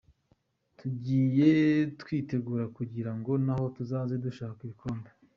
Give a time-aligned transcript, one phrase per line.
[0.77, 1.51] Tugiye
[2.03, 5.09] kwitegura kugira ngo naho tuzaze dushaka ibikombe.